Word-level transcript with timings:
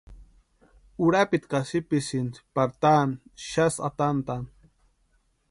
Urapiti 1.07 1.47
kasïpisïnti 1.51 2.39
pari 2.55 2.75
taani 2.81 3.15
xasï 3.49 3.81
atantʼani. 3.87 4.49